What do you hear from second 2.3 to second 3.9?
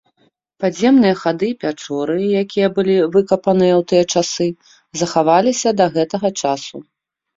якія былі выкапаныя ў